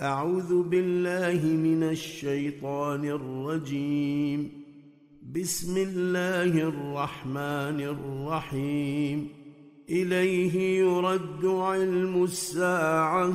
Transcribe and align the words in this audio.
أعوذ 0.00 0.62
بالله 0.62 1.46
من 1.46 1.82
الشيطان 1.82 3.04
الرجيم. 3.04 4.48
بسم 5.34 5.76
الله 5.76 6.68
الرحمن 6.68 7.80
الرحيم. 7.80 9.28
إليه 9.90 10.78
يرد 10.78 11.44
علم 11.44 12.24
الساعة. 12.24 13.32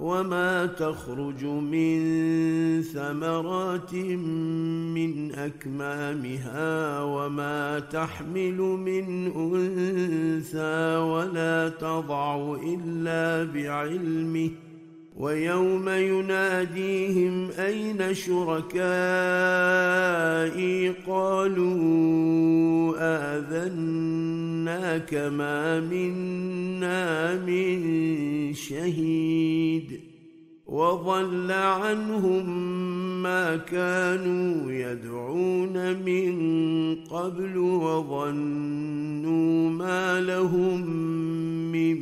وما 0.00 0.66
تخرج 0.66 1.44
من 1.44 1.98
ثمرات 2.82 3.94
من 4.94 5.32
أكمامها 5.34 7.02
وما 7.02 7.78
تحمل 7.78 8.58
من 8.58 9.26
أنثى 9.26 10.96
ولا 10.96 11.68
تضع 11.68 12.56
إلا 12.62 13.52
بعلمه 13.52 14.50
ويوم 15.16 15.88
يناديهم 15.88 17.50
أين 17.50 18.14
شركائي 18.14 18.72
قالوا 21.06 22.94
آذناك 23.36 25.14
ما 25.14 25.80
منا 25.80 27.36
من 27.36 28.54
شهيد 28.54 30.00
وضل 30.66 31.52
عنهم 31.52 32.72
ما 33.22 33.56
كانوا 33.56 34.72
يدعون 34.72 36.02
من 36.02 36.34
قبل 37.10 37.58
وظنوا 37.58 38.10
ما 39.70 40.20
لهم 40.20 40.86
من 41.72 41.98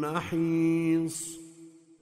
محيص 0.00 1.31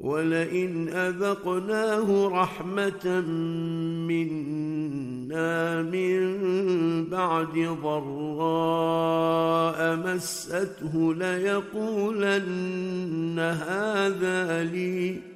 ولئن 0.00 0.88
أذقناه 0.88 2.28
رحمة 2.28 3.20
منا 4.08 5.82
من 5.82 6.44
بعد 7.04 7.76
ضراء 7.82 9.16
مسته 9.96 11.14
ليقولن 11.14 12.58
هذا 13.38 14.64
لي. 14.64 15.35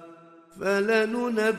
فلننبئن 0.61 1.51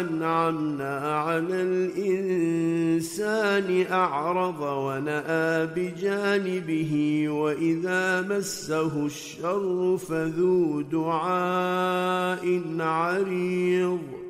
انعمنا 0.00 1.18
على 1.18 1.62
الانسان 1.62 3.46
اعرض 3.92 4.60
وناى 4.60 5.66
بجانبه 5.66 7.24
واذا 7.28 8.22
مسه 8.22 9.06
الشر 9.06 9.96
فذو 9.96 10.80
دعاء 10.80 12.62
عريض 12.80 14.27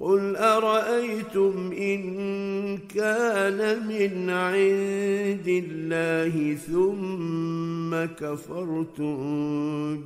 قل 0.00 0.36
ارايتم 0.36 1.72
ان 1.72 2.78
كان 2.94 3.86
من 3.88 4.30
عند 4.30 5.48
الله 5.48 6.54
ثم 6.54 8.14
كفرتم 8.14 9.16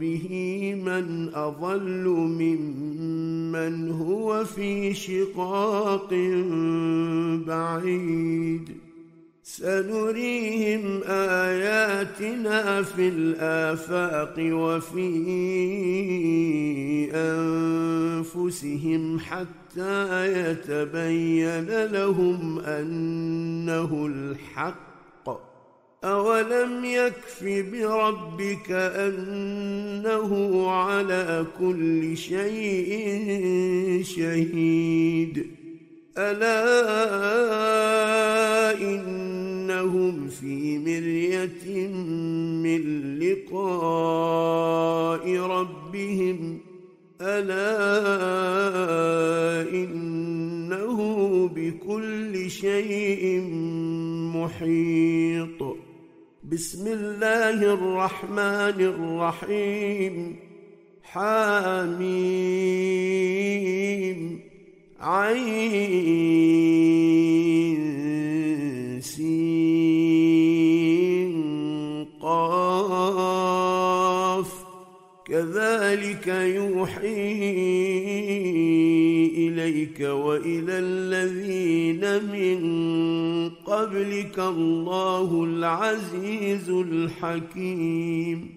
به 0.01 0.29
من 0.85 1.31
اضل 1.35 2.05
ممن 2.09 3.91
هو 3.91 4.45
في 4.45 4.95
شقاق 4.95 6.11
بعيد 7.47 8.69
سنريهم 9.43 11.01
اياتنا 11.07 12.83
في 12.83 13.09
الافاق 13.09 14.35
وفي 14.39 15.11
انفسهم 18.25 19.19
حتى 19.19 19.64
يتبين 20.25 21.85
لهم 21.85 22.61
أنه 22.61 24.07
الحق. 24.07 24.95
أولم 26.05 26.85
يكف 26.85 27.45
بربك 27.45 28.71
أنه 28.71 30.31
على 30.71 31.47
كل 31.59 32.17
شيء 32.17 32.93
شهيد. 34.05 35.47
ألا 36.19 36.55
إنهم 38.81 40.29
في 40.29 40.79
مرية 40.79 41.89
من 42.63 42.83
لقاء 43.19 44.45
ربهم 45.37 46.61
ألا 47.21 47.71
إنه 49.71 51.49
بكل 51.49 52.51
شيء 52.51 53.41
محيط. 54.35 55.77
بسم 56.53 56.87
الله 56.87 57.75
الرحمن 57.75 58.81
الرحيم. 58.81 60.37
حاميم 61.03 62.01
عين. 65.01 65.81
سين. 69.01 69.55
قاف. 72.23 73.74
كذلك 75.35 76.27
يوحي 76.27 77.33
إليك 79.37 80.01
وإلى 80.01 80.79
الذين 80.79 82.25
من 82.33 82.59
قبلك 83.51 84.39
الله 84.39 85.45
العزيز 85.45 86.71
الحكيم. 86.71 88.55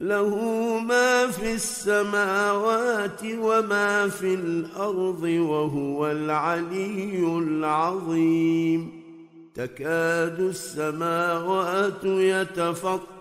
له 0.00 0.38
ما 0.78 1.26
في 1.26 1.52
السماوات 1.52 3.20
وما 3.24 4.08
في 4.08 4.34
الأرض 4.34 5.22
وهو 5.22 6.10
العلي 6.10 7.38
العظيم. 7.38 9.02
تكاد 9.54 10.40
السماوات 10.40 12.04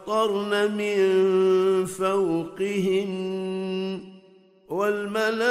يتفطرن 0.02 0.72
من 0.78 1.86
فوقهن 1.86 3.12
والملائكة 4.70 5.42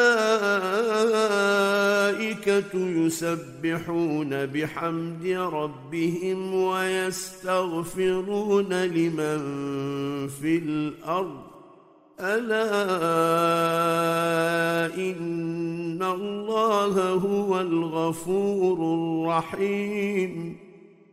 يسبحون 2.74 4.46
بحمد 4.46 5.26
ربهم 5.26 6.54
ويستغفرون 6.54 7.64
لمن 8.84 9.38
في 10.28 10.58
الأرض. 10.58 11.40
ألا 12.20 12.66
إن 14.96 16.02
الله 16.02 17.10
هو 17.10 17.60
الغفور 17.60 18.78
الرحيم. 18.94 20.56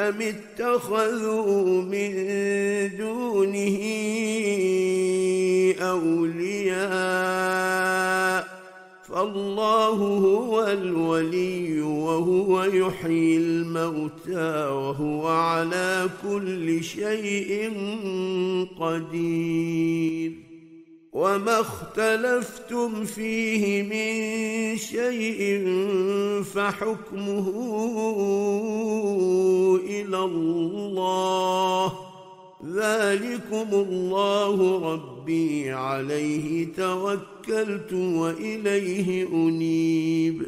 أم 0.00 0.22
اتخذوا 0.22 1.82
من 1.82 2.12
دونه 2.98 3.78
أولياء 5.80 7.40
فالله 9.08 9.96
هو 9.98 10.66
الولي 10.66 11.82
وهو 11.82 12.64
يحيي 12.64 13.36
الموتى 13.36 14.68
وهو 14.70 15.28
على 15.28 16.08
كل 16.22 16.84
شيء 16.84 17.72
قدير 18.80 20.49
وما 21.12 21.60
اختلفتم 21.60 23.04
فيه 23.04 23.82
من 23.82 24.76
شيء 24.76 25.64
فحكمه 26.54 27.48
إلى 29.84 30.18
الله. 30.18 31.92
ذلكم 32.66 33.68
الله 33.72 34.78
ربي 34.92 35.72
عليه 35.72 36.72
توكلت 36.76 37.92
وإليه 37.92 39.28
أنيب. 39.28 40.46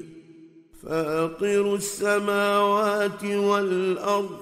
فاطر 0.82 1.74
السماوات 1.74 3.24
والأرض 3.24 4.41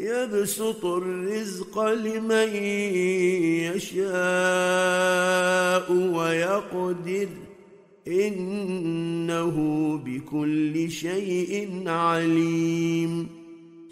يبسط 0.00 0.84
الرزق 0.84 1.82
لمن 1.82 2.54
يشاء 3.74 5.92
ويقدر. 5.92 7.28
إنه 8.08 9.56
بكل 10.04 10.90
شيء 10.90 11.82
عليم. 11.86 13.37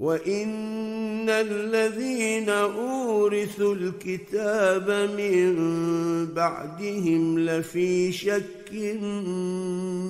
وان 0.00 1.30
الذين 1.30 2.48
اورثوا 2.48 3.74
الكتاب 3.74 4.90
من 4.90 5.54
بعدهم 6.34 7.38
لفي 7.38 8.12
شك 8.12 8.72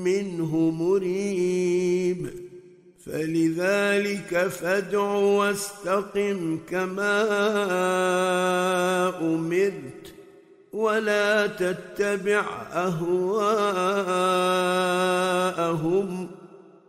منه 0.04 0.70
مريب 0.70 2.30
فلذلك 3.06 4.48
فادع 4.48 5.00
واستقم 5.10 6.58
كما 6.70 7.24
امرت 9.20 10.14
ولا 10.72 11.46
تتبع 11.46 12.44
اهواءهم 12.72 13.24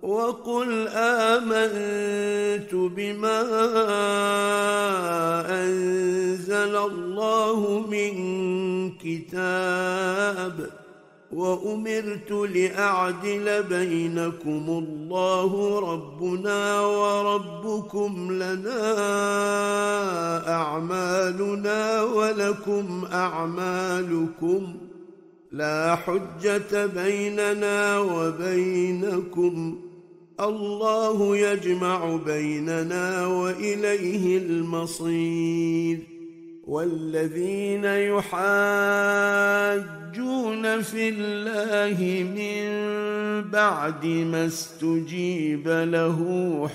وقل 0.06 0.88
آمنت 0.94 2.76
بما 2.76 3.42
أنزل 5.50 6.76
الله 6.76 7.86
من 7.90 8.14
كتاب 8.92 10.70
وأمرت 11.34 12.32
لأعدل 12.32 13.64
بينكم 13.64 14.66
الله 14.88 15.80
ربنا 15.94 16.82
وربكم 16.82 18.32
لنا 18.32 18.94
أعمالنا 20.54 22.02
ولكم 22.04 23.04
أعمالكم 23.14 24.74
لا 25.52 25.96
حجة 25.96 26.86
بيننا 26.86 28.00
وبينكم 28.00 29.85
الله 30.40 31.38
يجمع 31.38 32.16
بيننا 32.26 33.28
وإليه 33.28 34.38
المصير. 34.38 36.16
والذين 36.68 37.86
يحاجون 37.86 38.26
في 40.82 41.10
الله 41.10 42.24
من 42.36 42.66
بعد 43.52 44.06
ما 44.06 44.46
استجيب 44.46 45.68
له 45.68 46.20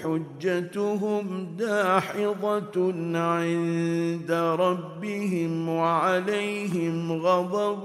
حجتهم 0.02 1.48
داحضة 1.58 2.94
عند 3.18 4.30
ربهم 4.60 5.68
وعليهم 5.68 7.12
غضب 7.12 7.84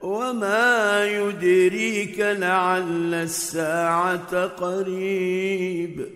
وما 0.00 1.06
يدريك 1.06 2.20
لعل 2.20 3.14
الساعة 3.14 4.46
قريب 4.46 6.06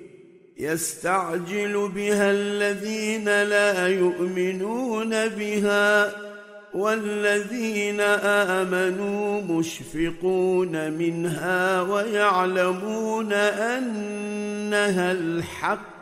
يستعجل 0.58 1.90
بها 1.94 2.30
الذين 2.30 3.24
لا 3.24 3.88
يؤمنون 3.88 5.28
بها 5.28 6.25
والذين 6.76 8.00
آمنوا 8.60 9.40
مشفقون 9.42 10.92
منها 10.92 11.82
ويعلمون 11.82 13.32
أنها 13.32 15.12
الحق. 15.12 15.96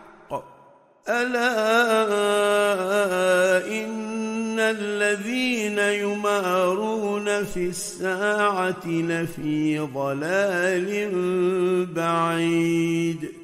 ألا 1.09 1.47
إن 3.69 4.61
الذين 4.61 5.79
يمارون 5.79 7.45
في 7.45 7.69
الساعة 7.69 8.87
لفي 8.87 9.79
ضلال 9.79 10.89
بعيد. 11.95 13.44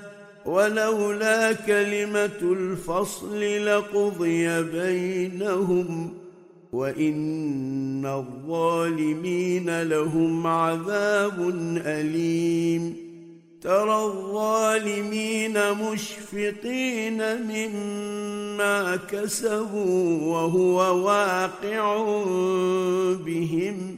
ولولا 0.45 1.53
كلمة 1.53 2.39
الفصل 2.41 3.65
لقضي 3.65 4.63
بينهم 4.63 6.13
وإن 6.71 8.05
الظالمين 8.05 9.81
لهم 9.81 10.47
عذاب 10.47 11.49
أليم. 11.85 12.95
ترى 13.61 14.03
الظالمين 14.03 15.71
مشفقين 15.71 17.21
مما 17.41 18.95
كسبوا 18.95 20.21
وهو 20.21 21.05
واقع 21.05 22.03
بهم. 23.25 23.97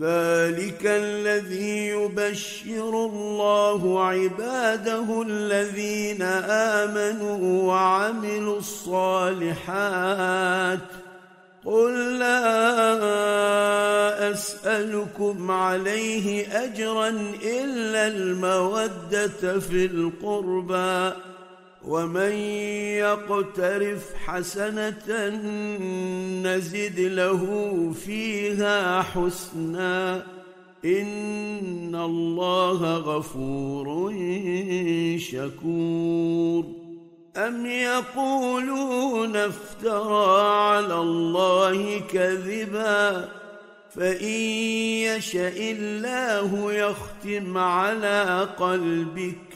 ذلك 0.00 0.86
الذي 0.86 1.88
يبشر 1.88 2.88
الله 2.88 4.04
عباده 4.04 5.22
الذين 5.22 6.22
امنوا 6.82 7.62
وعملوا 7.72 8.58
الصالحات 8.58 9.98
قل 11.64 12.18
لا 12.18 12.46
اسالكم 14.30 15.50
عليه 15.50 16.46
اجرا 16.64 17.08
الا 17.42 18.06
الموده 18.06 19.58
في 19.60 19.86
القربى 19.86 21.12
ومن 21.86 22.32
يقترف 22.98 24.14
حسنة 24.14 25.28
نزد 26.42 27.00
له 27.00 27.44
فيها 28.06 29.02
حسنا. 29.02 30.26
إن 30.84 31.94
الله 31.94 32.96
غفور 32.96 34.14
شكور. 35.18 36.64
أم 37.36 37.66
يقولون 37.66 39.36
افترى 39.36 40.40
على 40.40 40.94
الله 40.94 41.98
كذبا؟ 41.98 43.28
فإن 43.94 44.40
يشأ 45.06 45.52
الله 45.56 46.72
يختم 46.72 47.58
على 47.58 48.48
قلبك. 48.58 49.55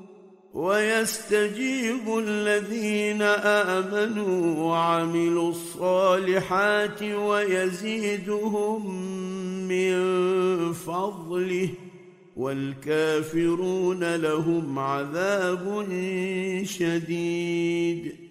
ويستجيب 0.53 2.17
الذين 2.17 3.21
آمنوا 3.21 4.63
وعملوا 4.63 5.49
الصالحات 5.49 7.03
ويزيدهم 7.03 8.79
من 9.67 9.93
فضله 10.73 11.69
والكافرون 12.37 14.15
لهم 14.15 14.79
عذاب 14.79 15.85
شديد. 16.63 18.30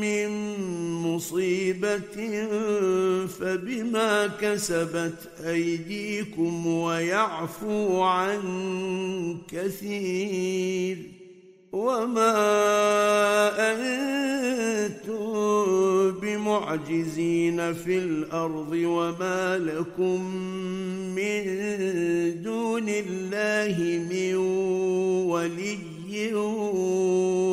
من 0.00 0.28
مصيبه 1.02 2.46
فبما 3.26 4.26
كسبت 4.26 5.28
ايديكم 5.46 6.66
ويعفو 6.66 8.02
عن 8.02 8.40
كثير. 9.48 11.15
وما 11.76 12.32
أنتم 13.72 15.26
بمعجزين 16.10 17.74
في 17.74 17.98
الأرض 17.98 18.72
وما 18.72 19.58
لكم 19.58 20.34
من 21.14 21.42
دون 22.42 22.88
الله 22.88 24.06
من 24.10 24.34
ولي 25.26 26.34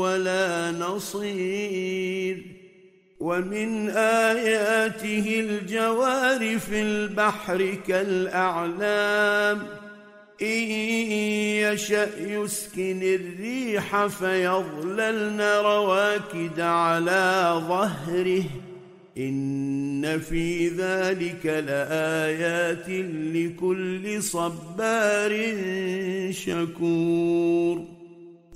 ولا 0.02 0.72
نصير 0.72 2.46
ومن 3.20 3.90
اياته 3.90 5.40
الجوار 5.40 6.60
في 6.60 6.82
البحر 6.82 7.78
كالاعلام 7.88 9.83
إن 10.42 10.72
يشأ 11.74 12.10
يسكن 12.20 13.00
الريح 13.04 14.06
فيظللن 14.06 15.42
رواكد 15.42 16.60
على 16.60 17.62
ظهره. 17.68 18.44
إن 19.18 20.20
في 20.20 20.68
ذلك 20.68 21.46
لآيات 21.46 22.90
لكل 23.36 24.24
صبار 24.24 25.56
شكور. 26.32 27.84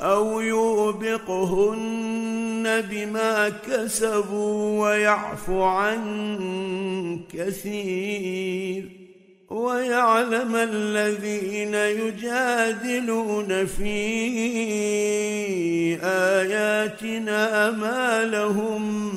أو 0.01 0.41
يوبقهن 0.41 1.87
بما 2.91 3.49
كسبوا 3.49 4.81
ويعفو 4.81 5.63
عن 5.63 5.99
كثير. 7.33 8.96
ويعلم 9.49 10.55
الذين 10.55 11.73
يجادلون 11.73 13.65
في 13.65 13.95
آياتنا 16.03 17.71
ما 17.71 18.25
لهم 18.25 19.15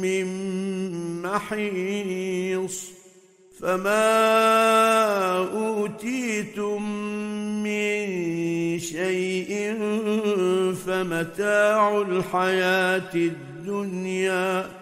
من 0.00 0.26
محيص 1.22 2.92
فما 3.60 4.12
أوتيتم 5.54 6.82
من 7.62 8.08
شيء 8.78 9.74
فمتاع 10.86 12.00
الحياة 12.00 13.14
الدنيا 13.14 14.81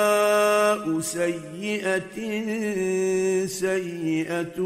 سيئة 1.01 2.17
سيئة 3.45 4.59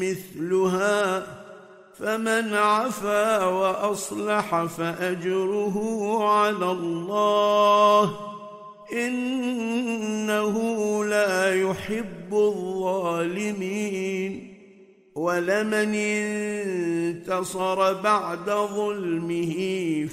مثلها. 0.00 1.26
فمن 1.98 2.54
عفا 2.54 3.44
وأصلح 3.44 4.64
فأجره 4.64 5.76
على 6.24 6.70
الله. 6.70 8.16
إنه 8.92 10.54
لا 11.04 11.62
يحب 11.62 12.32
الظالمين. 12.32 14.51
ولمن 15.22 15.94
انتصر 15.94 17.92
بعد 17.92 18.50
ظلمه 18.50 19.54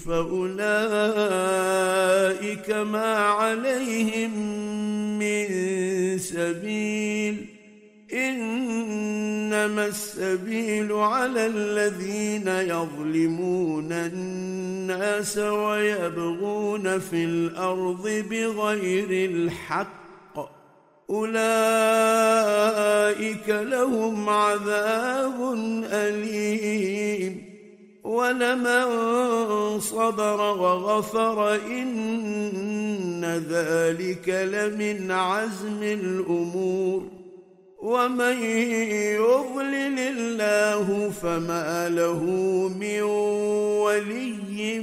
فأولئك 0.06 0.70
ما 2.70 3.16
عليهم 3.16 4.32
من 5.20 5.48
سبيل 6.18 7.46
إنما 8.14 9.86
السبيل 9.86 10.92
على 10.94 11.46
الذين 11.46 12.48
يظلمون 12.48 13.92
الناس 13.92 15.38
ويبغون 15.38 17.00
في 17.00 17.24
الأرض 17.24 18.10
بغير 18.30 19.30
الحق 19.30 20.09
أولئك 21.10 21.40
لهم 23.50 24.30
عذاب 24.30 25.54
أليم. 25.92 27.50
ولمن 28.04 28.86
صبر 29.80 30.42
وغفر 30.42 31.56
إن 31.56 33.26
ذلك 33.50 34.30
لمن 34.30 35.12
عزم 35.12 35.84
الأمور. 35.84 37.04
ومن 37.82 38.44
يضلل 39.16 40.00
الله 40.00 41.12
فما 41.22 41.90
له 41.90 42.24
من 42.80 43.02
ولي 43.82 44.80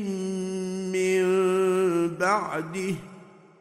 من 0.93 1.23
بعده. 2.17 3.16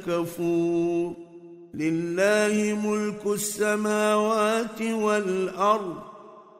كفور 0.06 1.12
لله 1.74 2.78
ملك 2.84 3.26
السماوات 3.26 4.82
والارض 4.82 5.96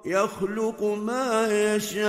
يخلق 0.07 0.83
ما 0.83 1.49
يشاء 1.75 2.09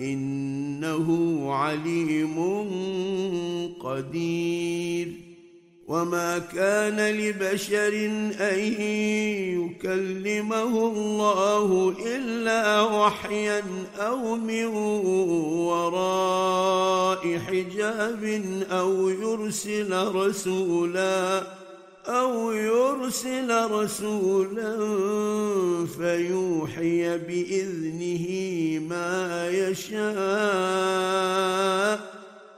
إنه 0.00 1.38
عليم 1.52 2.38
قدير. 3.80 5.28
وما 5.88 6.38
كان 6.38 7.14
لبشر 7.16 7.94
أن 8.40 8.58
يكلمه 9.58 10.88
الله 10.88 11.94
إلا 12.06 12.82
وحيا 12.82 13.62
أو 13.98 14.36
من 14.36 14.64
وراء 15.66 17.38
حجاب 17.38 18.42
أو 18.70 19.08
يرسل 19.08 20.14
رسولا. 20.14 21.57
أو 22.08 22.52
يرسل 22.52 23.70
رسولا 23.70 24.76
فيوحي 25.86 27.18
بإذنه 27.18 28.26
ما 28.88 29.48
يشاء 29.48 29.98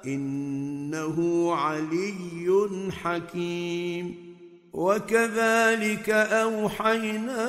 إنه 0.07 1.49
علي 1.55 2.69
حكيم 3.03 4.31
وكذلك 4.73 6.11
أوحينا 6.11 7.41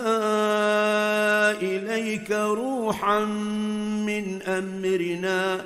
إليك 1.52 2.32
روحا 2.32 3.20
من 4.06 4.42
أمرنا 4.42 5.66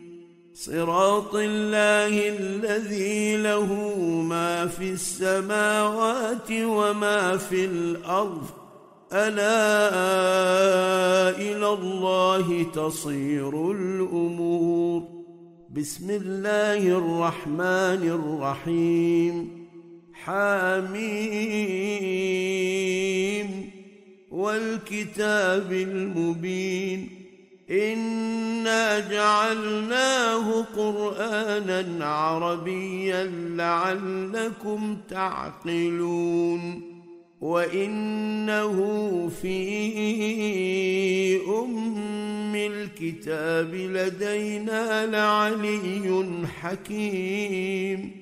صراط 0.65 1.35
الله 1.35 2.29
الذي 2.29 3.37
له 3.37 3.73
ما 4.21 4.67
في 4.67 4.89
السماوات 4.89 6.51
وما 6.51 7.37
في 7.37 7.65
الأرض. 7.65 8.45
ألا 9.13 9.89
إلى 11.37 11.73
الله 11.73 12.63
تصير 12.63 13.71
الأمور. 13.71 15.03
بسم 15.69 16.09
الله 16.09 16.97
الرحمن 16.97 18.01
الرحيم. 18.19 19.67
حاميم 20.13 21.01
والكتاب 24.31 25.71
المبين. 25.71 27.09
انا 28.71 28.99
جعلناه 28.99 30.65
قرانا 30.75 32.05
عربيا 32.05 33.23
لعلكم 33.55 34.97
تعقلون 35.09 36.81
وانه 37.41 38.77
في 39.41 39.57
ام 41.47 42.55
الكتاب 42.55 43.75
لدينا 43.75 45.05
لعلي 45.05 46.47
حكيم 46.61 48.21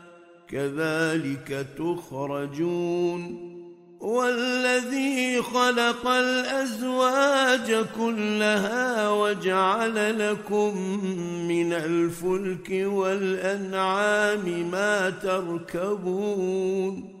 كذلك 0.51 1.67
تخرجون 1.77 3.51
والذي 3.99 5.41
خلق 5.41 6.07
الأزواج 6.07 7.85
كلها 7.97 9.09
وجعل 9.09 10.29
لكم 10.29 10.77
من 11.47 11.73
الفلك 11.73 12.69
والأنعام 12.71 14.71
ما 14.71 15.09
تركبون 15.09 17.20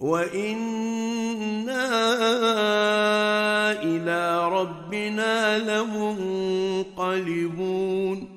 وأنا 0.00 1.90
إلى 3.82 4.48
ربنا 4.48 5.58
لمنقلبون 6.98 8.28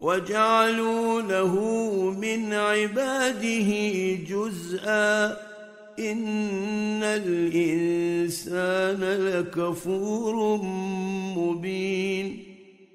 وجعلوا 0.00 1.22
له 1.22 1.60
من 2.10 2.52
عباده 2.52 3.70
جزءا 4.28 5.36
ان 5.98 7.02
الانسان 7.02 9.00
لكفور 9.00 10.60
مبين 11.36 12.51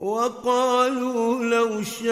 وقالوا 0.00 1.44
لو 1.44 1.82
شاء 1.82 2.10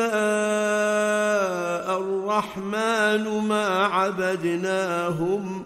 الرحمن 2.01 3.49
ما 3.49 3.67
عبدناهم 3.85 5.63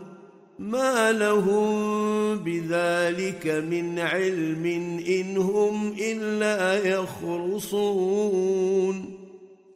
ما 0.58 1.12
لهم 1.12 2.36
بذلك 2.36 3.46
من 3.46 3.98
علم 3.98 4.66
إن 5.08 5.36
هم 5.36 5.94
إلا 5.98 6.88
يخرصون 6.88 8.02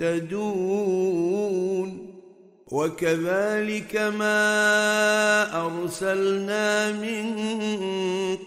مهتدون 0.00 1.88
وكذلك 2.68 3.96
ما 3.96 5.66
أرسلنا 5.66 6.92
من 6.92 7.36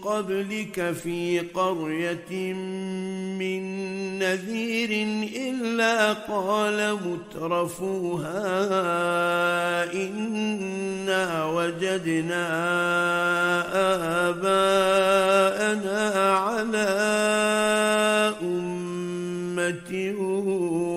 قبلك 0.04 0.92
في 0.92 1.40
قرية 1.40 2.54
من 3.40 3.62
نذير 4.20 5.08
إلا 5.36 6.14
قال 6.14 6.98
مترفوها 7.06 8.44
إنا 9.94 11.46
وجدنا 11.46 12.48
آباءنا 14.30 16.00
على 16.36 16.88
أمة 18.42 18.81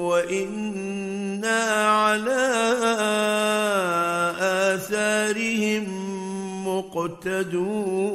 وإنا 0.09 1.63
على 1.85 2.45
آثارهم 4.75 5.87
مقتدون. 6.67 8.15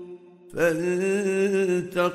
فانتقمنا 0.53 2.11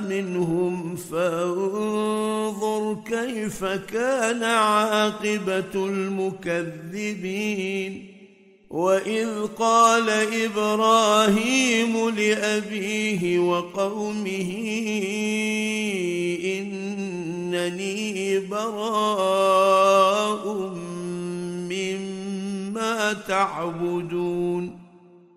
منهم 0.00 0.96
فانظر 0.96 2.96
كيف 3.06 3.64
كان 3.64 4.42
عاقبة 4.42 5.74
المكذبين. 5.74 7.40
وإذ 8.70 9.46
قال 9.58 10.10
إبراهيم 10.44 12.08
لأبيه 12.08 13.38
وقومه 13.38 14.50
إنني 16.44 18.38
براء 18.38 20.44
مما 21.70 23.12
تعبدون. 23.12 24.79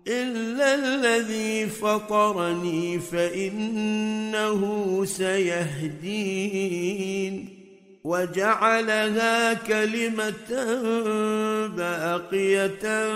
إلا 0.08 0.74
الذي 0.74 1.66
فطرني 1.66 2.98
فإنه 2.98 4.62
سيهدين. 5.04 6.34
وجعلها 8.04 9.54
كلمة 9.54 10.54
باقية 11.66 13.14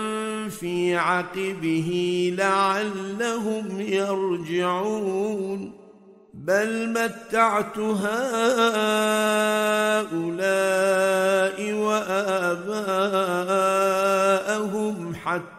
في 0.49 0.95
عقبه 0.95 2.33
لعلهم 2.37 3.81
يرجعون. 3.81 5.73
بل 6.33 6.89
متعت 6.89 7.79
هؤلاء 7.79 8.09
وآباءهم 11.73 12.75
حتى 15.15 15.58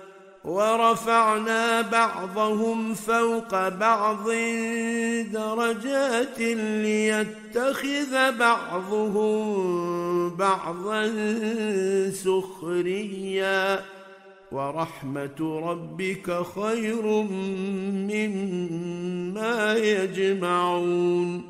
ورفعنا 0.43 1.81
بعضهم 1.81 2.93
فوق 2.93 3.69
بعض 3.69 4.29
درجات 5.33 6.39
ليتخذ 6.39 8.37
بعضهم 8.39 10.29
بعضا 10.29 11.11
سخريا. 12.11 13.79
ورحمة 14.51 15.61
ربك 15.69 16.45
خير 16.55 17.05
مما 18.11 19.77
يجمعون. 19.77 21.43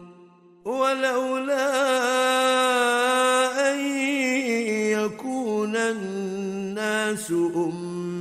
ولولا 0.66 1.72
أن 3.74 3.80
يكون 4.92 5.76
الناس 5.76 7.32
أمة 7.32 8.21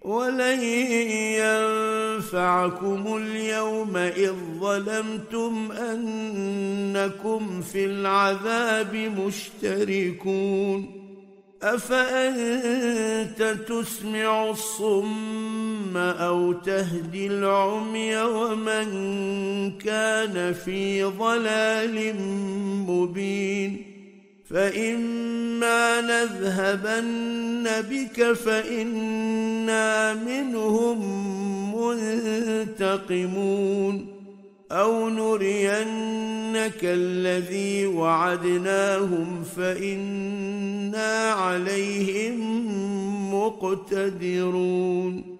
ولن 0.00 0.62
ينفعكم 2.18 3.16
اليوم 3.16 3.96
إذ 3.96 4.32
ظلمتم 4.60 5.72
أنكم 5.72 7.62
في 7.62 7.84
العذاب 7.84 8.94
مشتركون. 8.94 11.00
أفأنت 11.62 13.58
تسمع 13.68 14.50
الصم 14.50 15.96
أو 15.96 16.52
تهدي 16.52 17.26
العمي 17.26 18.16
ومن 18.16 18.88
كان 19.78 20.52
في 20.52 21.02
ضلال 21.02 22.16
مبين؟ 22.88 23.89
فإما 24.50 26.00
نذهبن 26.00 27.68
بك 27.90 28.32
فإنا 28.32 30.14
منهم 30.14 31.30
منتقمون 32.70 34.06
أو 34.72 35.08
نرينك 35.08 36.80
الذي 36.82 37.86
وعدناهم 37.86 39.44
فإنا 39.56 41.30
عليهم 41.30 42.36
مقتدرون 43.34 45.39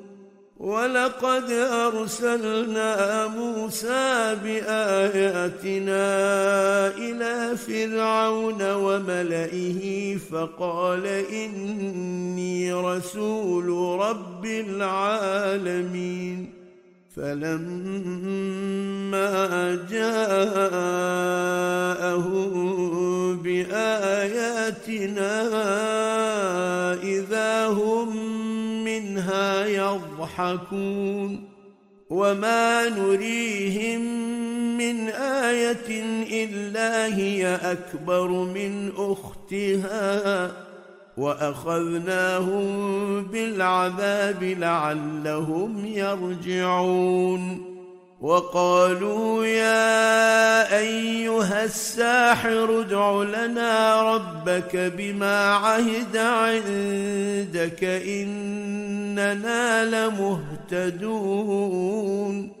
ولقد 0.61 1.51
أرسلنا 1.51 3.27
موسى 3.27 4.37
بآياتنا 4.43 6.07
إلى 6.97 7.57
فرعون 7.57 8.73
وملئه 8.73 10.17
فقال 10.17 11.05
إني 11.33 12.73
رسول 12.73 13.99
رب 13.99 14.45
العالمين. 14.45 15.81
فلما 17.15 18.69
جاءهم 19.91 20.61
بآياتنا 23.37 25.33
إذا 27.03 27.67
هم 27.67 28.15
منها 28.83 29.65
يضحكون 29.65 31.43
وما 32.09 32.89
نريهم 32.89 34.01
من 34.77 35.09
آية 35.09 36.03
إلا 36.43 37.15
هي 37.15 37.55
أكبر 37.55 38.27
من 38.27 38.91
أختها 38.97 40.51
وأخذناهم 41.17 42.63
بالعذاب 43.23 44.43
لعلهم 44.43 45.85
يرجعون. 45.85 47.71
وقالوا 48.21 49.45
يا 49.45 50.77
أيها 50.77 51.63
الساحر 51.63 52.79
ادع 52.79 53.23
لنا 53.23 54.01
ربك 54.15 54.93
بما 54.97 55.53
عهد 55.53 56.17
عندك 56.17 57.83
إننا 57.83 59.85
لمهتدون. 60.75 62.60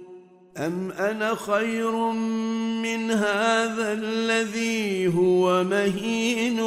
ام 0.57 0.91
أنا 0.91 1.35
خير 1.35 1.91
من 2.81 3.11
هذا 3.11 3.93
الذي 3.93 5.07
هو 5.07 5.63
مهين 5.63 6.59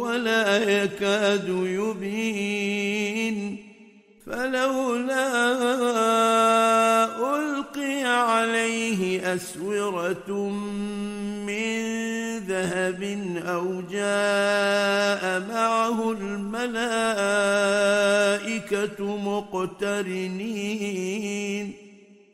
ولا 0.00 0.82
يكاد 0.82 1.48
يبين 1.48 2.92
فلولا 4.26 5.32
القي 7.38 8.04
عليه 8.04 9.34
اسوره 9.34 10.50
من 11.46 11.82
ذهب 12.38 13.02
أو 13.46 13.80
جاء 13.90 15.40
معه 15.48 16.12
الملائكه 16.12 16.76
مقترنين 19.16 20.42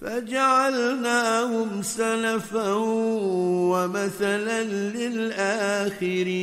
فجعلناهم 0.00 1.82
سلفا 1.82 2.72
ومثلا 3.72 4.62
للآخرين. 4.94 6.38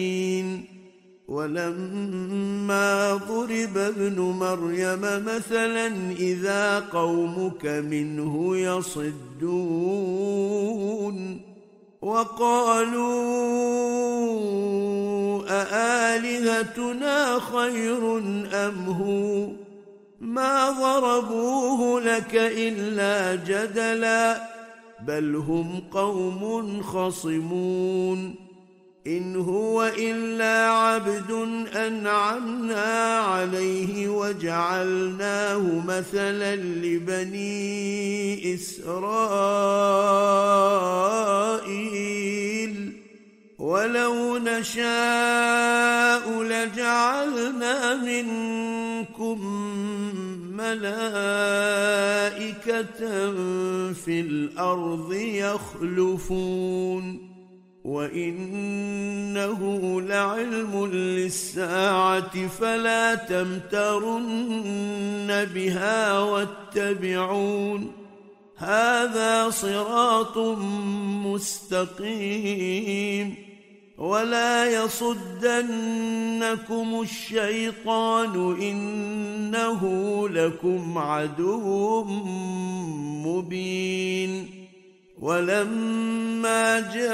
ولما 1.28 3.14
ضرب 3.16 3.78
ابن 3.78 4.20
مريم 4.20 5.02
مثلا 5.02 5.88
إذا 6.12 6.80
قومك 6.80 7.66
منه 7.66 8.58
يصدون. 8.58 10.16
وقالوا 12.02 13.16
أآلهتنا 15.50 17.40
خير 17.40 18.18
أم 18.54 18.86
هو؟ 18.86 19.65
ما 20.26 20.70
ضربوه 20.70 22.02
لك 22.02 22.36
إلا 22.36 23.36
جدلا 23.36 24.42
بل 25.08 25.36
هم 25.36 25.84
قوم 25.92 26.82
خصمون. 26.82 28.36
إن 29.08 29.36
هو 29.36 29.92
إلا 29.98 30.70
عبد 30.70 31.32
أنعمنا 31.76 33.20
عليه 33.20 34.08
وجعلناه 34.08 35.82
مثلا 35.88 36.56
لبني 36.56 37.76
إسرائيل. 38.56 38.96
ولو 43.60 44.38
نشاء 44.38 46.30
لجعلنا 46.44 47.96
منكم 47.96 49.40
ملائكة 50.74 52.86
في 53.94 54.20
الأرض 54.20 55.14
يخلفون 55.14 57.06
وإنه 57.84 59.62
لعلم 60.02 60.86
للساعة 60.86 62.48
فلا 62.48 63.16
تمترن 63.16 64.28
بها 65.54 66.20
واتبعون 66.20 67.92
هذا 68.58 69.50
صراط 69.50 70.38
مستقيم 71.26 73.36
ولا 73.98 74.84
يصدنكم 74.84 75.82
الشيطان 77.02 78.62
إنه 78.62 79.82
لكم 80.30 80.98
عدو 80.98 82.04
مبين 83.26 84.66
ولما 85.20 86.80
جاء 86.80 87.06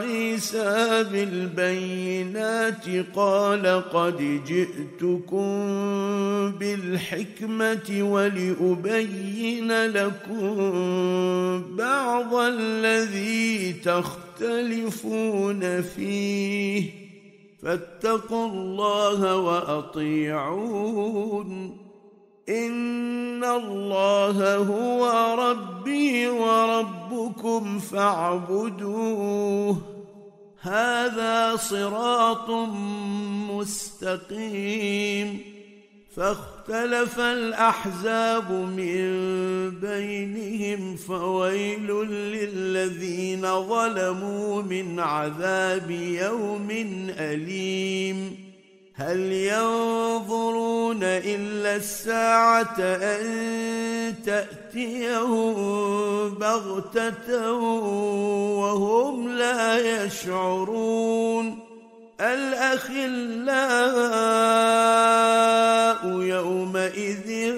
عيسى 0.00 1.04
بالبينات 1.12 2.84
قال 3.16 3.82
قد 3.92 4.44
جئتكم 4.46 5.48
بالحكمة 6.58 8.02
ولأبين 8.02 9.72
لكم 9.86 10.56
بعض 11.76 12.34
الذي 12.34 13.72
تختلفون 14.38 15.82
فيه. 15.82 16.90
فاتقوا 17.62 18.48
الله 18.48 19.36
وأطيعون. 19.36 20.98
إن 22.48 23.44
الله 23.44 24.56
هو 24.56 25.34
ربي 25.50 26.28
وربكم 26.28 27.78
فاعبدوه. 27.78 29.76
هذا 30.60 31.56
صراط 31.56 32.50
مستقيم. 33.50 35.57
فاختلف 36.18 37.20
الأحزاب 37.20 38.52
من 38.52 39.00
بينهم 39.70 40.96
فويل 40.96 41.86
للذين 42.10 43.42
ظلموا 43.42 44.62
من 44.62 45.00
عذاب 45.00 45.90
يوم 45.90 46.68
أليم. 47.18 48.48
هل 48.94 49.20
ينظرون 49.32 51.02
إلا 51.02 51.76
الساعة 51.76 52.76
أن 52.80 54.14
تاتي 54.26 54.58
تأتيهم 54.78 56.34
بغتة 56.34 57.52
وهم 57.52 59.28
لا 59.28 60.04
يشعرون؟ 60.04 61.67
الأخلاء 62.20 63.78
يومئذ 66.20 67.54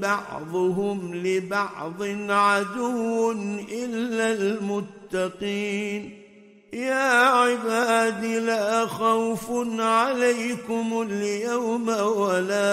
بعضهم 0.00 1.14
لبعض 1.14 2.02
عدو 2.28 3.32
إلا 3.72 4.32
المتقين. 4.32 6.16
يا 6.72 7.28
عباد 7.28 8.24
لا 8.24 8.86
خوف 8.86 9.50
عليكم 9.78 11.06
اليوم 11.10 11.88
ولا 11.88 12.64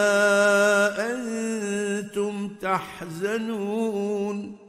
أنتم 1.12 2.50
تحزنون. 2.62 4.67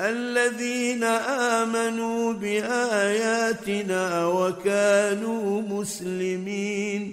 الذين 0.00 1.04
آمنوا 1.04 2.32
بآياتنا 2.32 4.26
وكانوا 4.26 5.62
مسلمين. 5.62 7.12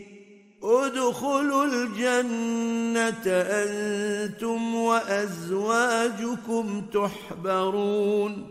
ادخلوا 0.64 1.66
الجنة 1.66 3.28
أنتم 3.28 4.76
وأزواجكم 4.76 6.86
تحبرون. 6.94 8.48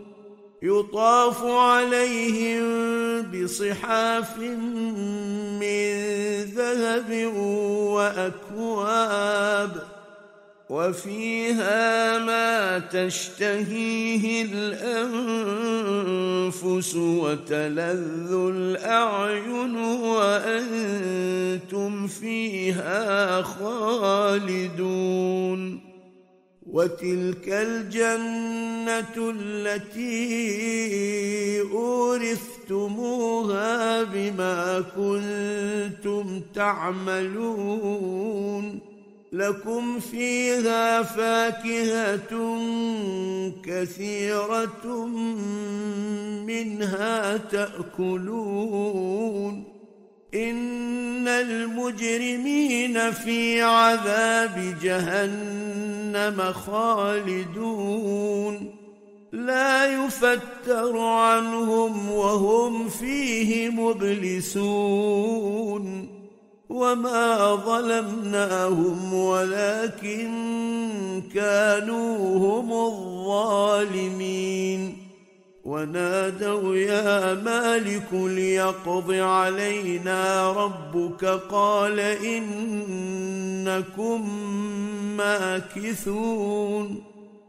يطاف 0.63 1.43
عليهم 1.43 2.61
بصحاف 3.21 4.37
من 5.59 5.95
ذهب 6.43 7.33
وأكواب. 8.55 9.94
وفيها 10.69 12.17
ما 12.25 12.79
تشتهيه 12.79 14.45
الأنفس 15.53 16.55
وتلذ 16.95 18.33
الأعين 18.33 19.75
وأنتم 20.15 20.87
فيها 22.07 23.41
خالدون 23.41 24.95
وتلك 26.71 27.49
الجنة 27.49 29.31
التي 29.35 30.41
أورثتموها 31.61 33.13
بما 34.03 34.83
كنتم 34.95 36.41
تعملون 36.55 38.15
لكم 39.35 39.99
فيها 39.99 41.03
فاكهة 41.03 42.59
كثيرة 43.63 45.05
منها 46.45 47.37
تأكلون 47.37 48.83
إن 50.33 51.27
المجرمين 51.27 53.11
في 53.11 53.61
عذاب 53.61 54.75
جهنم 54.81 56.53
خالدون 56.53 57.95
لا 59.31 60.05
يفتر 60.05 60.97
عنهم 60.97 62.11
وهم 62.11 62.89
فيه 62.89 63.69
مبلسون 63.69 65.35
وما 66.69 67.55
ظلمناهم 67.55 69.13
ولكن 69.13 70.31
كانوا 71.33 72.37
هم 72.37 72.73
الظالمين 72.93 74.25
ونادوا 75.65 76.75
يا 76.75 77.33
مالك 77.33 78.13
ليقض 78.13 79.11
علينا 79.11 80.51
ربك 80.51 81.25
قال 81.25 81.99
انكم 81.99 83.59
ماكثون 85.17 87.03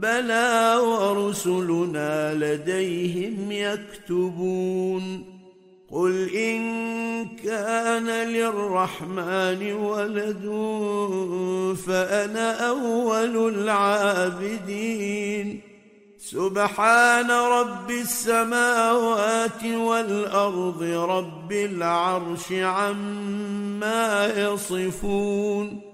بلى 0.00 0.78
ورسلنا 0.82 2.34
لديهم 2.34 3.52
يكتبون 3.52 5.34
قل 5.90 6.34
إن 6.34 6.62
كان 7.44 8.06
للرحمن 8.06 9.72
ولد 9.72 10.44
فأنا 11.86 12.68
أول 12.68 13.54
العابدين. 13.54 15.60
سبحان 16.18 17.30
رب 17.30 17.90
السماوات 17.90 19.64
والأرض 19.64 20.82
رب 20.82 21.52
العرش 21.52 22.52
عما 22.52 24.32
يصفون. 24.36 25.93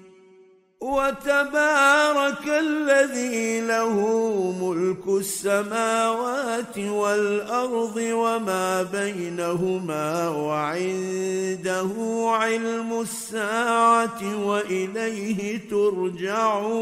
وتبارك 0.81 2.47
الذي 2.47 3.61
له 3.61 3.95
ملك 4.61 5.07
السماوات 5.07 6.77
والأرض 6.77 7.97
وما 7.97 8.83
بينهما 8.83 10.29
وعنده 10.29 11.89
علم 12.27 13.01
الساعة 13.01 14.45
وإليه 14.45 15.69
ترجعون. 15.69 16.81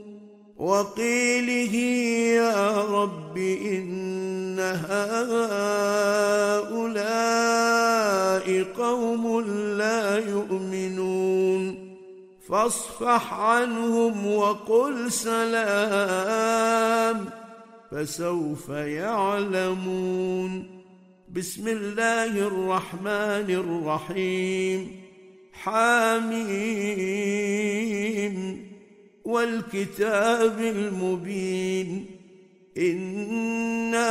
وقيله 0.61 1.75
يا 2.37 2.81
رب 2.85 3.37
إن 3.37 4.59
هؤلاء 4.61 5.25
قوم 8.77 9.41
لا 9.77 10.17
يؤمنون. 10.17 11.91
فاصفح 12.49 13.33
عنهم 13.33 14.33
وقل 14.35 15.11
سلام 15.11 16.45
فسوف 17.91 18.69
يعلمون. 18.69 20.51
بسم 21.33 21.67
الله 21.67 22.47
الرحمن 22.47 23.49
الرحيم. 23.49 25.01
حاميم 25.53 26.71
والكتاب 29.31 30.59
المبين. 30.59 32.05
انا 32.77 34.07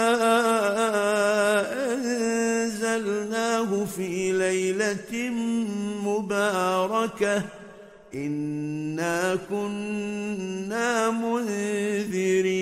انزلناه 1.94 3.84
في 3.84 4.32
ليله 4.32 5.30
مباركه. 6.04 7.42
انا 8.14 9.38
كنا 9.50 11.10
منذرين. 11.10 12.60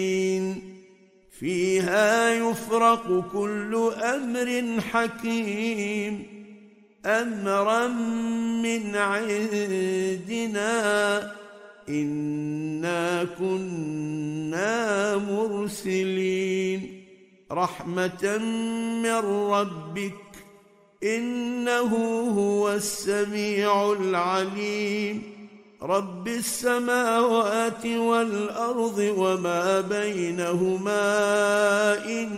فيها 1.40 2.30
يفرق 2.30 3.30
كل 3.32 3.92
أمر 4.02 4.80
حكيم. 4.80 6.38
امرا 7.06 7.86
من 8.62 8.96
عندنا 8.96 10.68
انا 11.88 13.24
كنا 13.38 15.16
مرسلين 15.16 17.04
رحمه 17.52 18.38
من 19.02 19.14
ربك 19.50 20.14
انه 21.02 21.94
هو 22.38 22.72
السميع 22.72 23.92
العليم 23.92 25.22
رب 25.82 26.28
السماوات 26.28 27.86
والارض 27.86 29.14
وما 29.16 29.80
بينهما 29.80 31.04
ان 32.04 32.28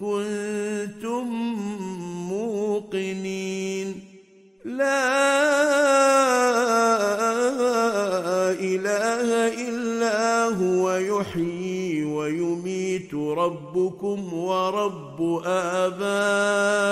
كنتم 0.00 1.26
موقنين 2.28 4.09
لا 4.64 5.10
إله 8.52 9.48
إلا 9.68 10.44
هو 10.44 10.92
يحيي 10.92 12.04
ويميت 12.04 13.14
ربكم 13.14 14.34
ورب 14.34 15.42
آبائكم 15.46 16.90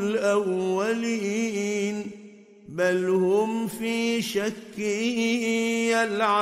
الأولين 0.00 1.56
بل 2.68 3.08
هم 3.08 3.66
في 3.68 4.22
شك 4.22 4.78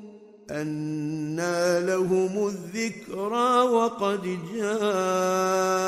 أنى 0.51 1.85
لهم 1.85 2.47
الذكرى 2.47 3.61
وقد 3.61 4.39
جاءهم 4.55 5.79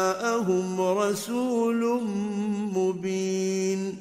رسول 0.81 2.01
مبين. 2.75 3.97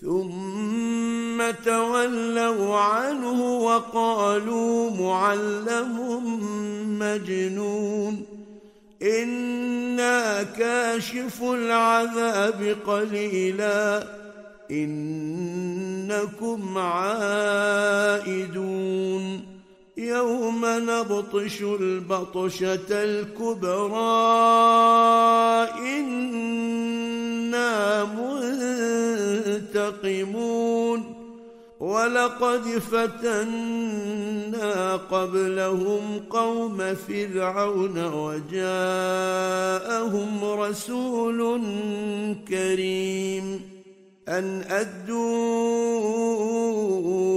ثم 0.00 1.50
تولوا 1.64 2.76
عنه 2.76 3.58
وقالوا 3.58 4.90
معلم 4.90 5.98
مجنون. 6.98 8.24
إنا 9.02 10.42
كاشف 10.42 11.42
العذاب 11.42 12.76
قليلا. 12.86 14.06
إنكم 14.70 16.78
عائدون. 16.78 17.56
يوم 19.96 20.60
نبطش 20.64 21.62
البطشة 21.62 22.90
الكبرى. 22.90 23.96
إنا 25.96 28.04
منتقمون. 29.64 31.12
ولقد 31.80 32.62
فتنا 32.62 33.76
قبلهم 34.96 36.20
قوم 36.30 36.94
فرعون 36.94 38.14
وجاءهم 38.14 38.64
رسول 40.44 41.60
كريم. 42.48 43.75
أن 44.28 44.62
أدوا 44.70 45.26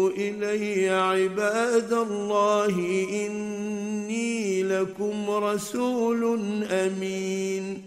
إلي 0.10 0.90
عباد 0.90 1.94
الله 1.94 2.70
إني 3.28 4.64
لكم 4.64 5.30
رسول 5.30 6.24
أمين 6.72 7.82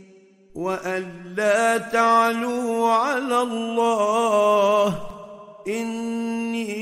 وأن 0.54 1.12
لا 1.36 1.78
تعلوا 1.78 2.88
على 2.88 3.42
الله 3.42 5.00
إني 5.68 6.72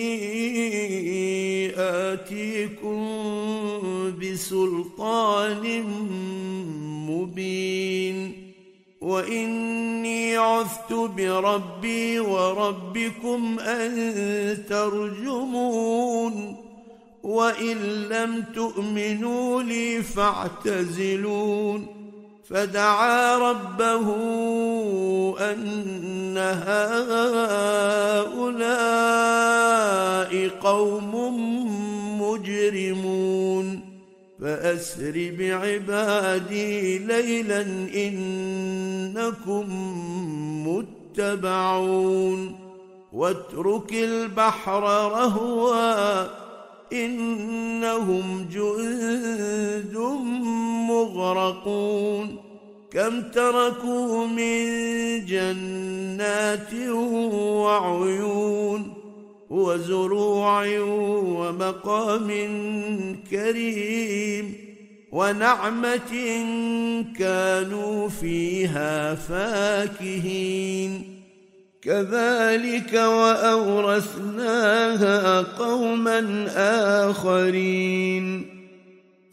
آتيكم 1.79 3.07
بسلطان 4.23 5.83
مبين 7.09 8.49
واني 9.01 10.36
عذت 10.36 10.92
بربي 10.92 12.20
وربكم 12.20 13.59
ان 13.59 14.59
ترجمون 14.68 16.57
وان 17.22 17.76
لم 18.09 18.44
تؤمنوا 18.55 19.62
لي 19.62 20.03
فاعتزلون 20.03 21.86
فدعا 22.51 23.38
ربه 23.38 24.14
ان 25.38 26.38
هؤلاء 26.38 27.01
قوم 30.48 31.14
مجرمون 32.22 33.59
فأسر 34.41 35.32
بعبادي 35.38 36.99
ليلا 36.99 37.61
إنكم 37.95 39.66
متبعون 40.66 42.57
واترك 43.12 43.93
البحر 43.93 44.82
رهوا 45.12 46.26
إنهم 46.93 48.49
جند 48.53 49.97
مغرقون 50.88 52.36
كم 52.91 53.22
تركوا 53.22 54.26
من 54.26 54.66
جنات 55.26 56.74
وعيون 57.34 58.99
وزروع 59.51 60.78
ومقام 60.78 62.28
كريم 63.30 64.55
ونعمة 65.12 66.44
كانوا 67.18 68.09
فيها 68.09 69.14
فاكهين. 69.14 71.20
كذلك 71.82 72.94
وأورثناها 72.94 74.61
قوما 75.40 76.46
آخرين. 77.11 78.59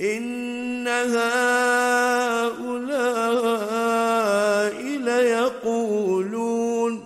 إن 0.00 0.88
هؤلاء 0.88 1.18
ليقولون 5.04 7.00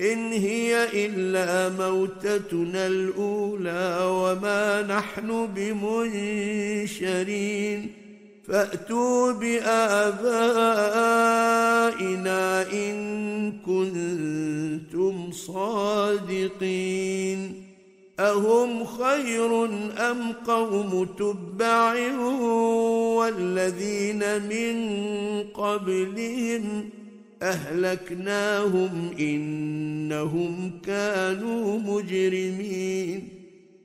إن 0.00 0.32
هي 0.32 1.06
إلا 1.06 1.68
موتتنا 1.68 2.86
الأولى 2.86 3.98
وما 4.02 4.82
نحن 4.82 5.48
بمنشرين 6.76 7.28
فأتوا 8.48 9.32
بآبائنا 9.32 10.32
إن 12.72 13.52
كنتم 13.66 15.32
صادقين 15.32 16.87
أهم 18.20 18.84
خير 18.84 19.64
أم 20.10 20.32
قوم 20.46 21.08
تبع 21.18 21.94
والذين 23.16 24.42
من 24.42 24.76
قبلهم 25.54 26.90
أهلكناهم 27.42 29.10
إنهم 29.20 30.70
كانوا 30.86 31.78
مجرمين 31.78 33.28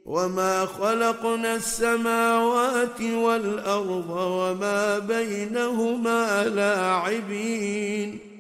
وما 0.06 0.66
خلقنا 0.66 1.56
السماوات 1.56 3.02
والأرض 3.02 4.10
وما 4.10 5.00
بينهما 5.00 6.44
لاعبين 6.48 8.33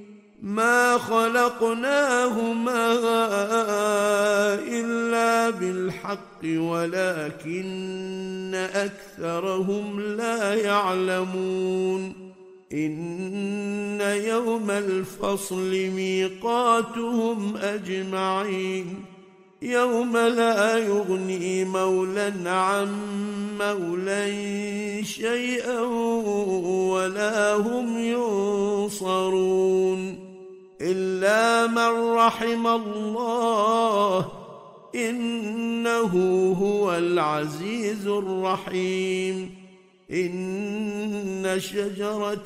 ما 0.43 0.97
خلقناهما 0.97 2.93
إلا 4.67 5.49
بالحق 5.49 6.43
ولكن 6.43 8.55
أكثرهم 8.73 10.01
لا 10.01 10.53
يعلمون. 10.53 12.13
إن 12.73 14.01
يوم 14.01 14.71
الفصل 14.71 15.71
ميقاتهم 15.71 17.57
أجمعين. 17.57 19.05
يوم 19.61 20.17
لا 20.17 20.77
يغني 20.77 21.65
مولى 21.65 22.33
عن 22.45 22.91
مولى 23.59 25.03
شيئا 25.03 25.81
ولا 26.89 27.55
هم 27.55 27.99
ينصرون. 28.89 30.22
إلا 30.81 31.67
من 31.67 32.15
رحم 32.15 32.67
الله 32.67 34.31
إنه 34.95 36.13
هو 36.61 36.95
العزيز 36.95 38.07
الرحيم. 38.07 39.63
إن 40.11 41.55
شجرة 41.57 42.43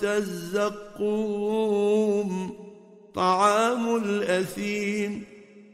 الزقوم 0.98 1.48
طعام 3.16 3.96
الأثيم 3.96 5.24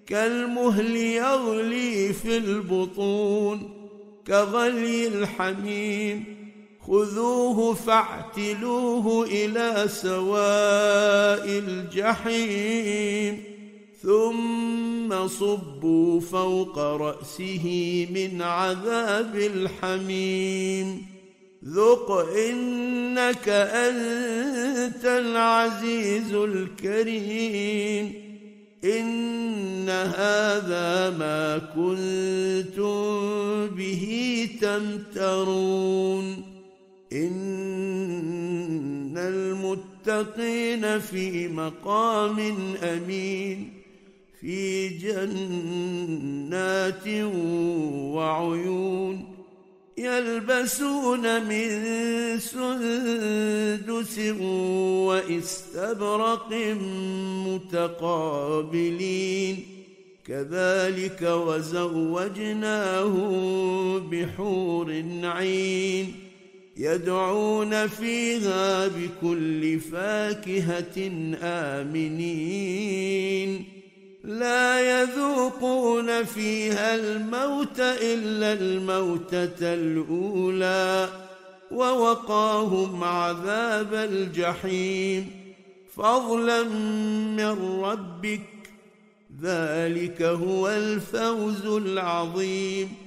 كالمهل 0.07 0.95
يغلي 0.95 2.13
في 2.13 2.37
البطون 2.37 3.69
كغلي 4.27 5.07
الحميم 5.07 6.32
خذوه 6.87 7.73
فاعتلوه 7.73 9.25
إلى 9.31 9.87
سواء 9.87 11.47
الجحيم 11.47 13.43
ثم 14.01 15.27
صبوا 15.27 16.19
فوق 16.19 16.79
رأسه 16.79 18.07
من 18.13 18.41
عذاب 18.41 19.35
الحميم. 19.35 21.05
ذق 21.65 22.11
إنك 22.37 23.49
أنت 23.49 25.05
العزيز 25.05 26.33
الكريم. 26.33 28.13
إن 28.83 29.89
هذا 29.89 31.09
ما 31.19 31.57
كنتم 31.57 33.03
به 33.67 34.47
تمترون. 34.61 36.52
إن 37.13 39.17
المتقين 39.17 40.99
في 40.99 41.47
مقام 41.47 42.39
أمين 42.83 43.73
في 44.41 44.89
جنات 44.89 47.07
وعيون. 48.13 49.33
يلبسون 49.97 51.49
من 51.49 51.69
سندس 52.39 54.19
واستبرق 55.07 56.53
متقابلين. 57.47 59.55
كذلك 60.27 61.21
وزوجناهم 61.21 63.29
بحور 63.99 65.03
عين. 65.23 66.22
يدعون 66.77 67.87
فيها 67.87 68.87
بكل 68.87 69.79
فاكهة 69.79 71.11
آمنين. 71.43 73.03
لا 74.23 75.01
يذوقون 75.01 76.23
فيها 76.23 76.95
الموت 76.95 77.79
إلا 77.79 78.53
الموتة 78.53 79.73
الأولى 79.73 81.09
ووقاهم 81.71 83.03
عذاب 83.03 83.93
الجحيم. 83.93 85.31
فضلا 85.95 86.63
من 87.37 87.81
ربك 87.83 88.41
ذلك 89.41 90.21
هو 90.21 90.69
الفوز 90.69 91.65
العظيم. 91.65 93.02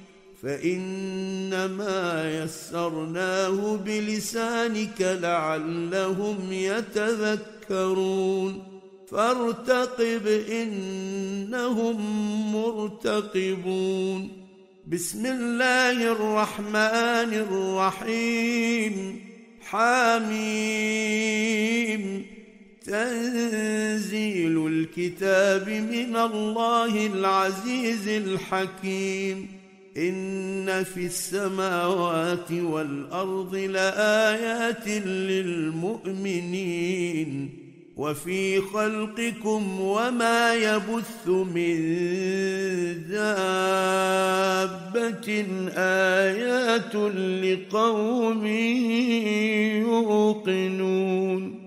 فإنما 0.47 2.31
يسرناه 2.43 3.79
بلسانك 3.85 5.01
لعلهم 5.01 6.37
يتذكرون. 6.51 8.63
فارتقب 9.11 10.27
إنهم 10.51 11.97
مرتقبون. 12.55 14.31
بسم 14.87 15.25
الله 15.25 16.11
الرحمن 16.11 17.33
الرحيم. 17.33 19.19
حاميم 19.61 20.77
تنزيل 22.85 24.67
الكتاب 24.67 25.69
من 25.69 26.15
الله 26.15 27.05
العزيز 27.05 28.07
الحكيم. 28.07 29.56
إن 29.97 30.83
في 30.83 31.05
السماوات 31.05 32.51
والأرض 32.51 33.55
لآيات 33.55 34.87
للمؤمنين 36.07 37.49
وفي 37.97 38.61
خلقكم 38.61 39.81
وما 39.81 40.55
يبث 40.55 41.27
من 41.27 41.77
دابة 43.09 44.47
آيات 45.77 46.95
لقوم 47.43 48.45
يوقنون 49.87 51.66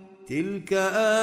تلك 0.31 0.73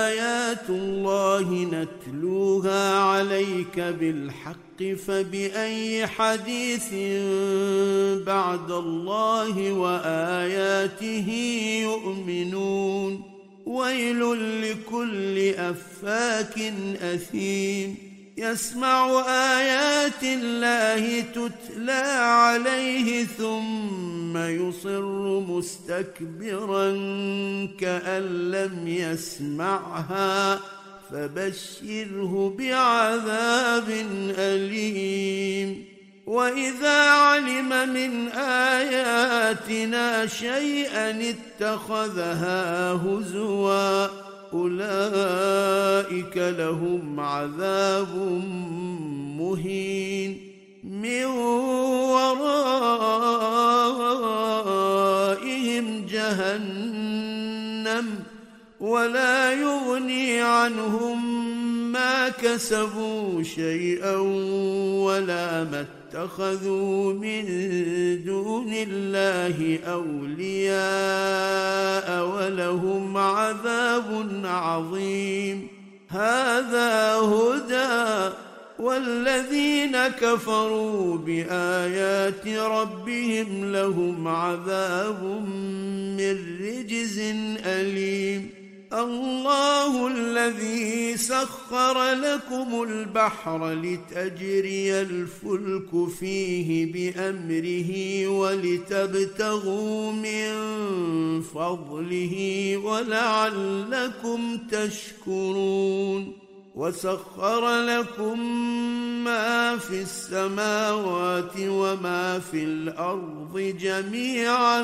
آيات 0.05 0.71
الله 0.71 1.65
نتلوها 1.65 2.99
عليك 2.99 3.81
بالحق 3.81 4.83
فبأي 5.07 6.07
حديث 6.07 6.95
بعد 8.27 8.71
الله 8.71 9.73
وآياته 9.73 11.31
يؤمنون؟ 11.83 13.23
ويل 13.67 14.21
لكل 14.63 15.39
أفاك 15.49 16.59
أثيم. 17.03 18.08
يسمع 18.39 19.25
آيات 19.29 20.23
الله 20.23 21.21
تتلى 21.21 22.03
عليه 22.23 23.25
ثم 23.25 24.37
يصر 24.37 25.41
مستكبرا 25.41 26.91
كأن 27.81 28.51
لم 28.51 28.89
يسمعها 28.89 30.61
فبشره 31.11 32.55
بعذاب 32.59 33.89
أليم. 34.39 35.85
وإذا 36.27 37.11
علم 37.11 37.89
من 37.89 38.29
آياتنا 38.39 40.27
شيئا 40.27 41.35
اتخذها 41.61 42.93
هزوا 42.93 44.28
أولئك 44.53 46.37
لهم 46.37 47.21
عذاب 47.21 48.17
مهين 49.39 50.41
من 50.85 51.25
ورائهم 52.15 52.87
جهنم 56.07 57.49
ولا 58.81 59.53
يغني 59.53 60.41
عنهم 60.41 61.49
ما 61.93 62.29
كسبوا 62.29 63.43
شيئا 63.43 64.17
ولا 65.07 65.65
ما 65.65 65.98
اتخذوا 66.09 67.13
من 67.13 67.45
دون 68.25 68.73
الله 68.73 69.79
أولياء 69.87 70.79
ولهم 72.27 73.17
عذاب 73.17 74.27
عظيم. 74.45 75.69
هذا 76.09 77.15
هدى 77.17 78.35
والذين 78.79 80.09
كفروا 80.09 81.19
بآيات 81.19 82.49
ربهم 82.49 83.73
لهم 83.73 84.29
عذاب 84.29 85.25
من 86.19 86.59
رجز 86.61 87.19
أليم. 87.67 88.58
الله 88.93 90.07
الذي 90.07 91.17
سخر 91.17 92.13
لكم 92.13 92.83
البحر 92.83 93.73
لتجري 93.73 95.01
الفلك 95.01 96.09
فيه 96.19 96.93
بأمره 96.93 97.93
ولتبتغوا 98.29 100.13
من 100.13 100.53
فضله 101.43 102.77
ولعلكم 102.77 104.59
تشكرون. 104.71 106.39
وسخر 106.75 107.81
لكم 107.81 108.41
ما 109.25 109.79
في 109.79 110.03
السماوات 110.03 111.53
وما 111.59 112.39
في 112.39 112.65
الأرض 112.65 113.59
جميعا 113.81 114.83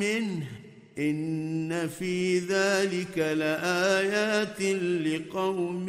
منه. 0.00 0.55
إن 0.98 1.88
في 1.98 2.38
ذلك 2.38 3.18
لآيات 3.18 4.62
لقوم 5.06 5.88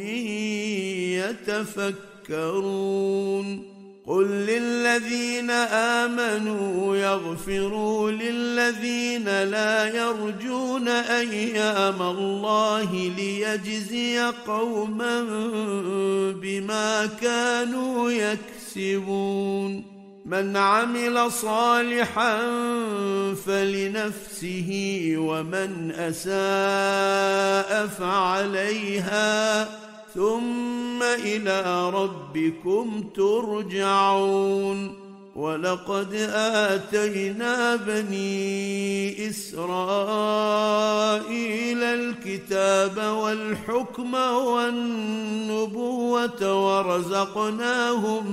يتفكرون. 2.28 3.78
قل 4.06 4.26
للذين 4.26 5.50
آمنوا 5.50 6.96
يغفروا 6.96 8.10
للذين 8.10 9.42
لا 9.42 9.96
يرجون 9.96 10.88
أيام 10.88 12.02
الله 12.02 13.12
ليجزي 13.16 14.18
قوما 14.46 15.24
بما 16.42 17.06
كانوا 17.20 18.10
يكسبون. 18.10 19.97
من 20.28 20.56
عمل 20.56 21.32
صالحا 21.32 22.38
فلنفسه 23.46 25.12
ومن 25.16 25.92
أساء 25.92 27.86
فعليها 27.86 29.64
ثم 30.14 31.02
إلى 31.02 31.90
ربكم 31.90 33.04
ترجعون 33.16 35.07
ولقد 35.38 36.14
آتينا 36.34 37.76
بني 37.76 39.28
إسرائيل 39.30 40.18
الكتاب 41.82 42.98
والحكم 42.98 44.14
والنبوة 44.54 45.62
ورزقناهم 46.66 48.26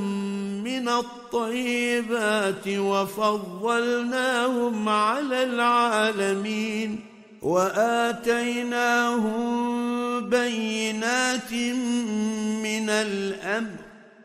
من 0.63 0.89
الطيبات 0.89 2.67
وفضلناهم 2.67 4.09
على 4.89 5.43
العالمين 5.43 6.99
وآتيناهم 7.41 9.05
بينات 10.29 11.53
من 12.63 12.89
الأمر 12.89 13.84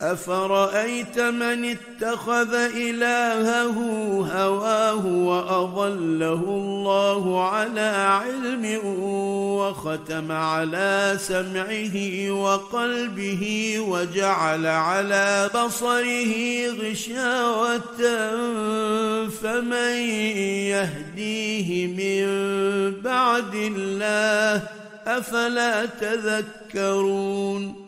أفرأيت 0.00 1.18
من 1.18 1.76
اتخذ 1.76 2.54
إلهه 2.54 3.78
هواه 4.32 5.06
وأضله 5.06 6.34
الله 6.34 7.48
على 7.48 8.20
علم 8.20 8.80
وختم 9.58 10.32
على 10.32 11.16
سمعه 11.20 12.30
وقلبه 12.30 13.74
وجعل 13.80 14.66
على 14.66 15.50
بصره 15.54 16.66
غشاوة 16.66 17.98
فمن 19.28 19.96
يهديه 20.70 21.86
من 21.86 22.26
بعد 23.02 23.54
الله 23.54 24.62
أفلا 25.06 25.86
تذكرون 25.86 27.87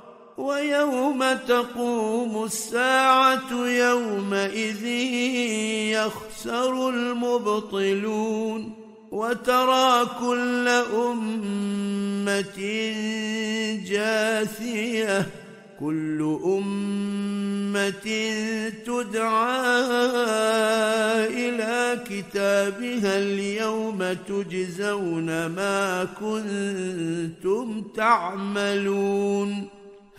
ويوم 0.37 1.33
تقوم 1.47 2.43
الساعة 2.43 3.51
يومئذ 3.67 4.85
يخسر 5.95 6.89
المبطلون 6.89 8.73
وترى 9.11 10.05
كل 10.19 10.67
أمة 10.93 12.59
جاثية 13.85 15.27
كل 15.79 16.37
أمة 16.45 18.07
تدعى 18.85 19.61
إلى 21.25 22.03
كتابها 22.09 23.17
اليوم 23.17 24.13
تجزون 24.27 25.45
ما 25.45 26.07
كنتم 26.19 27.81
تعملون 27.95 29.80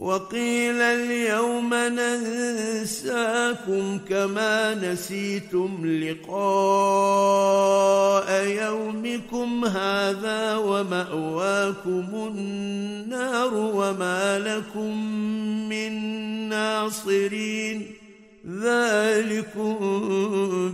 وقيل 0.00 0.80
اليوم 0.80 1.74
ننساكم 1.74 3.18
كما 4.08 4.74
نسيتم 4.74 5.86
لقاء 5.86 6.38
يومكم 8.46 9.64
هذا 9.64 10.56
ومأواكم 10.56 12.06
النار 12.14 13.54
وما 13.54 14.38
لكم 14.38 15.06
من 15.68 15.92
ناصرين. 16.48 17.98
ذلكم 18.48 19.78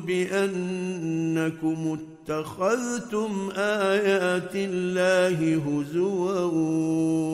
بأنكم 0.06 1.98
اتخذتم 2.28 3.50
آيات 3.56 4.50
الله 4.54 5.56
هزوا 5.56 6.40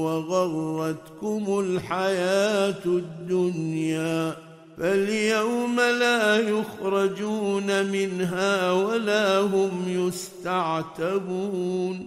وغرتكم 0.05 1.59
الحياة 1.61 2.84
الدنيا 2.86 4.36
فاليوم 4.78 5.76
لا 5.76 6.38
يخرجون 6.38 7.86
منها 7.86 8.72
ولا 8.72 9.41
هم 9.41 9.84
يستعتبون 10.09 12.07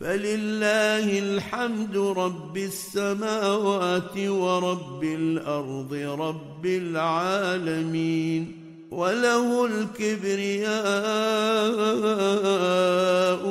فلله 0.00 1.18
الحمد 1.18 1.96
رب 1.96 2.56
السماوات 2.56 4.18
ورب 4.18 5.04
الأرض 5.04 5.94
رب 5.94 6.66
العالمين 6.66 8.59
وله 8.90 9.66
الكبرياء 9.66 10.70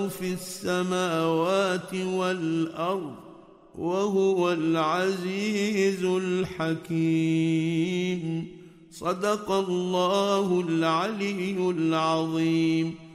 في 0.08 0.34
السماوات 0.34 1.94
والأرض 1.94 3.16
وهو 3.76 4.52
العزيز 4.52 6.04
الحكيم. 6.04 7.40
صدق 8.92 9.52
الله 9.52 10.64
العلي 10.70 11.72
العظيم. 11.72 12.96